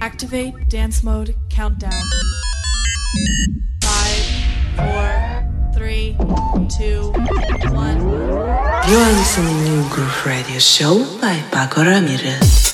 Activate 0.00 0.54
dance 0.68 1.02
mode 1.02 1.34
countdown. 1.50 1.90
Five, 3.82 4.24
four, 4.76 5.72
three, 5.74 6.16
two, 6.78 7.12
one. 7.74 7.98
You 8.88 8.96
are 8.96 9.12
listening 9.12 9.64
to 9.64 9.88
Groove 9.94 10.26
Radio 10.26 10.58
Show 10.60 10.98
by 11.20 11.36
Pako 11.50 11.84
Ramirez. 11.84 12.67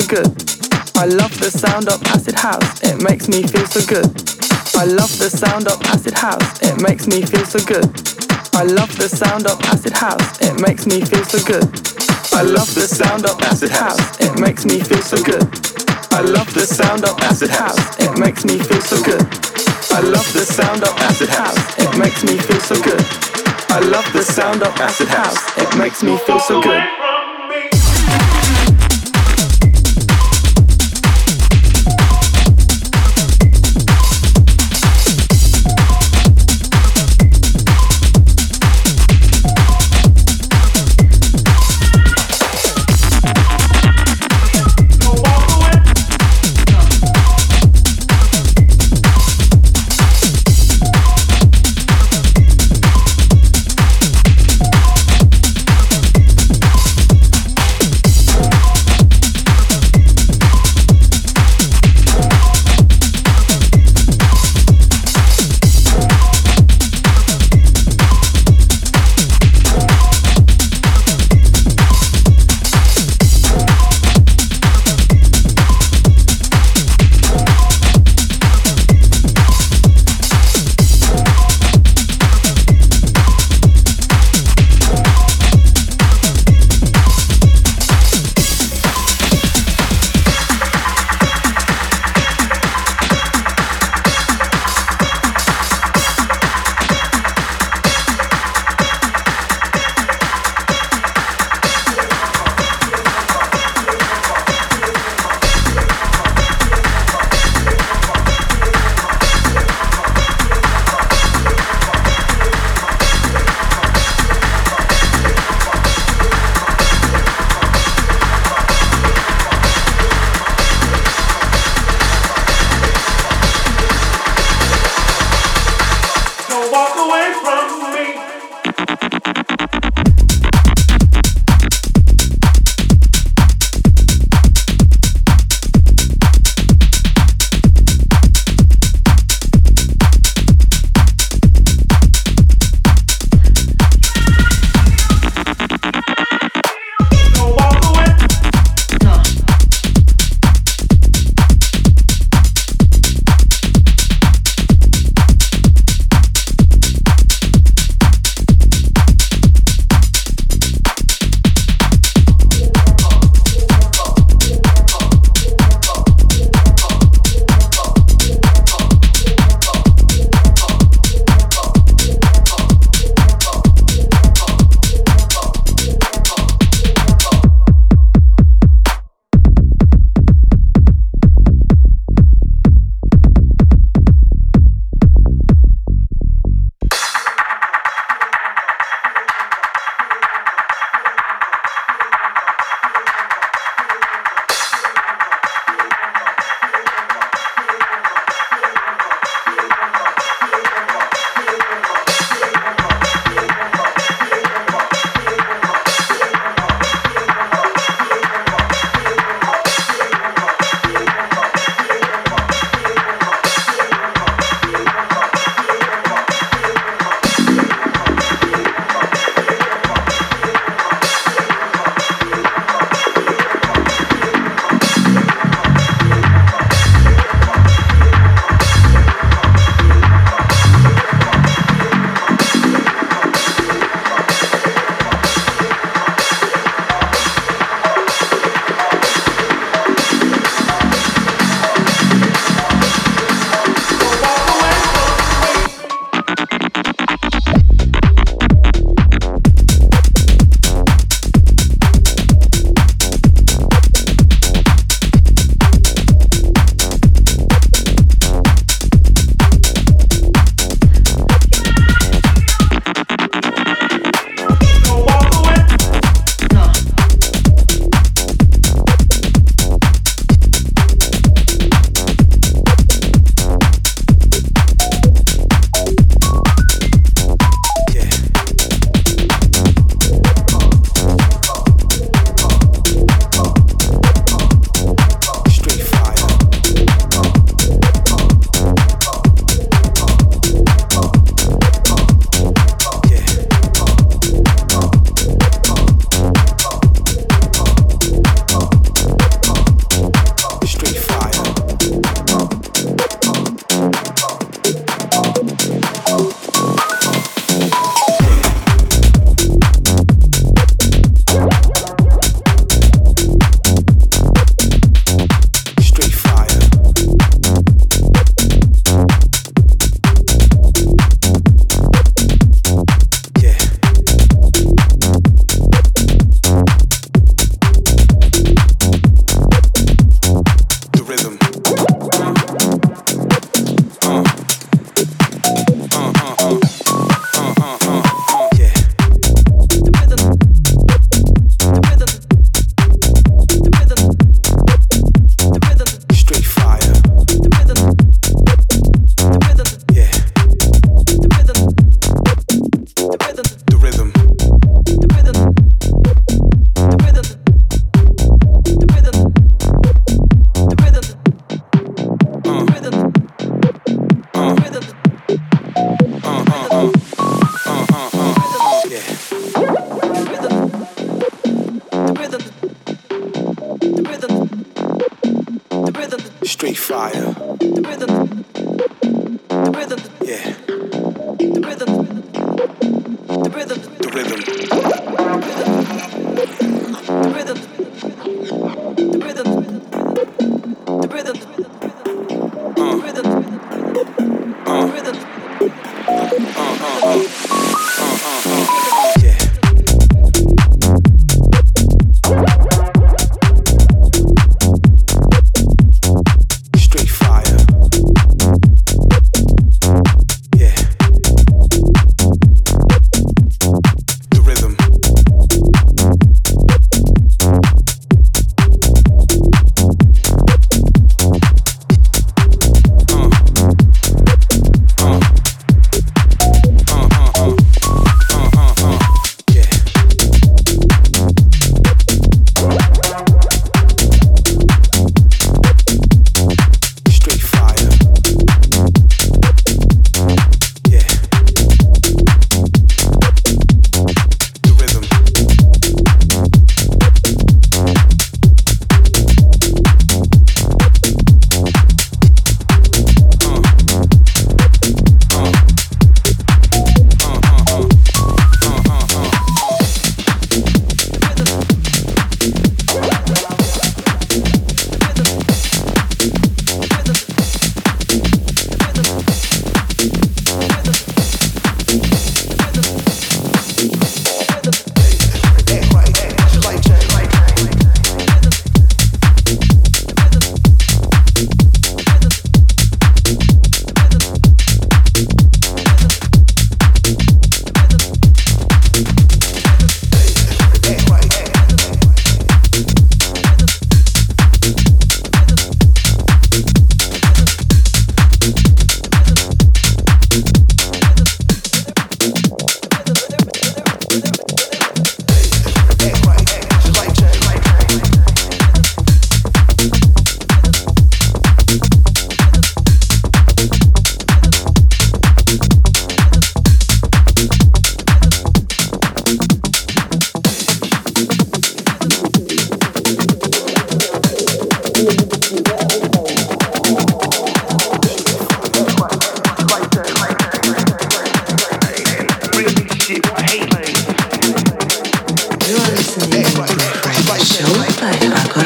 So 0.00 0.06
good. 0.06 0.30
I 0.96 1.06
love 1.06 1.34
the 1.40 1.50
sound 1.50 1.88
of 1.88 2.02
acid 2.14 2.34
house, 2.34 2.82
it 2.82 3.02
makes 3.02 3.26
me 3.26 3.42
feel 3.42 3.66
so 3.66 3.82
good. 3.82 4.06
I 4.78 4.84
love 4.84 5.10
the 5.18 5.30
sound 5.30 5.66
of 5.66 5.80
acid 5.90 6.14
house, 6.14 6.62
it 6.62 6.80
makes 6.80 7.06
me 7.06 7.22
feel 7.22 7.44
so 7.46 7.58
good. 7.66 7.86
I 8.54 8.62
love 8.62 8.94
the 8.98 9.08
sound 9.08 9.46
of 9.46 9.58
acid 9.66 9.92
house, 9.92 10.38
it 10.40 10.60
makes 10.60 10.86
me 10.86 11.00
feel 11.02 11.24
so 11.24 11.42
good. 11.42 11.66
I 12.30 12.42
love 12.42 12.70
the 12.74 12.86
sound 12.86 13.26
of 13.26 13.40
acid 13.42 13.70
house, 13.70 13.98
it 14.20 14.38
makes 14.38 14.64
me 14.64 14.78
feel 14.78 15.02
so 15.02 15.18
good. 15.22 15.42
I 16.14 16.22
love 16.22 16.52
the 16.54 16.66
sound 16.66 17.02
of 17.04 17.18
acid 17.22 17.50
house, 17.50 17.82
it 17.98 18.18
makes 18.18 18.44
me 18.44 18.58
feel 18.58 18.80
so 18.80 19.02
good. 19.02 19.26
I 19.90 20.00
love 20.00 20.28
the 20.32 20.44
sound 20.46 20.82
of 20.82 20.94
acid 21.10 21.30
house, 21.30 21.58
it 21.78 21.90
makes 21.98 22.22
me 22.22 22.38
feel 22.38 22.60
so 22.60 22.78
good. 22.82 23.02
I 23.70 23.80
love 23.80 24.06
the 24.12 24.22
sound 24.22 24.62
of 24.62 24.74
acid 24.78 25.08
house, 25.08 25.42
it 25.58 25.70
makes 25.76 26.02
me 26.02 26.16
feel 26.18 26.38
so 26.38 26.62
good. 26.62 27.17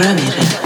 Ramírez. 0.03 0.62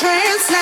trance 0.00 0.59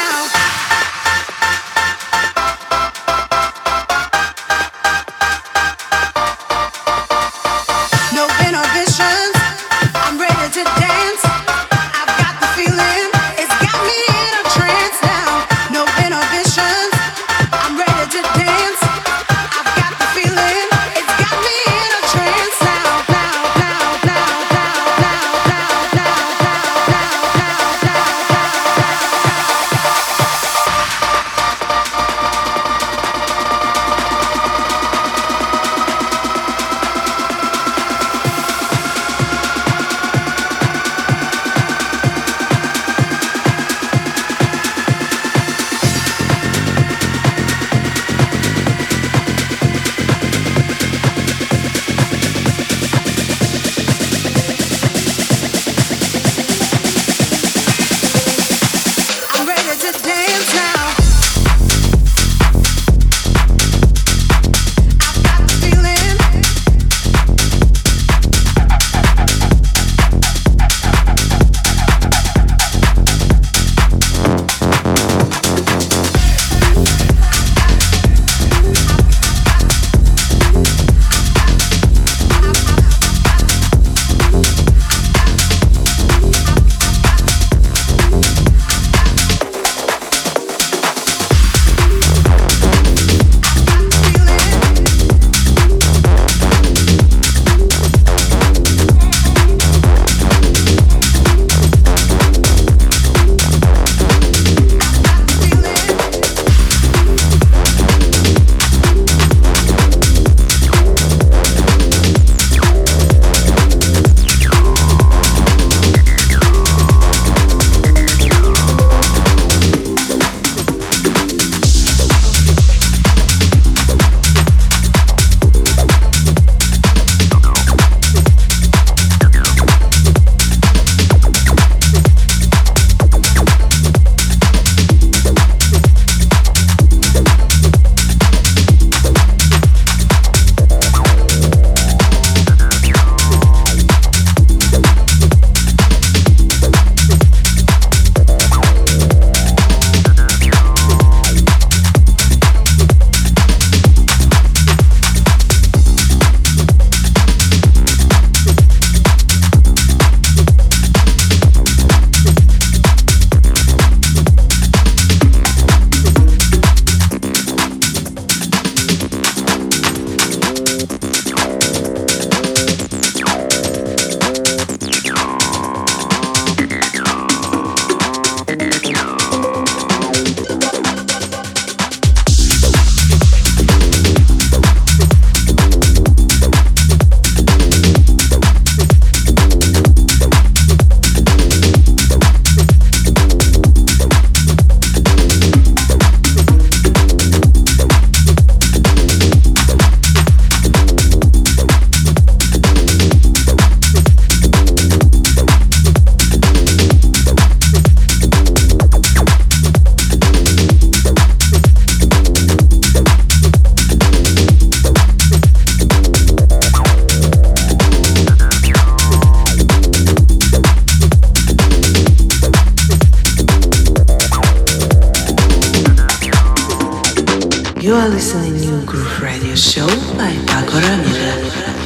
You 227.89 227.95
are 227.95 228.09
listening 228.11 228.53
to 228.53 228.67
New 228.67 228.85
Groove 228.85 229.23
Radio 229.23 229.55
Show 229.55 229.87
by 230.19 230.35
Pako 230.45 230.79
Ramirez. 230.79 231.78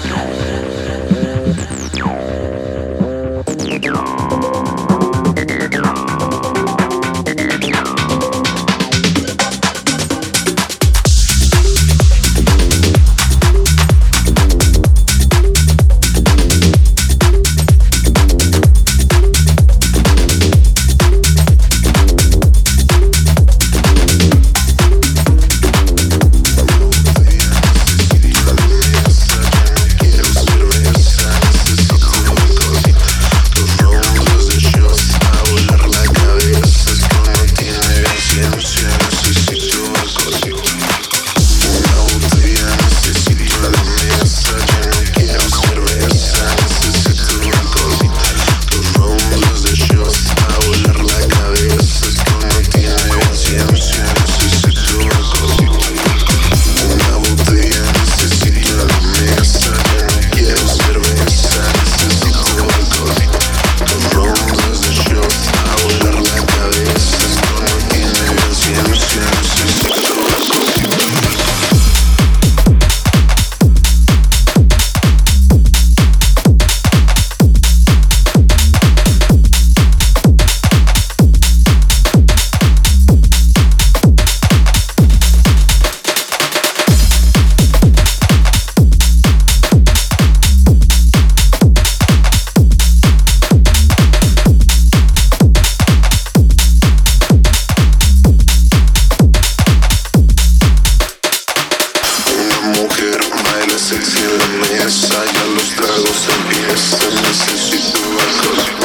empieza, 104.83 105.25
ya 105.33 105.45
los 105.55 105.75
tragos 105.77 106.29
empiezan, 106.29 107.15
necesito 107.23 108.01
alcohol. 108.01 108.82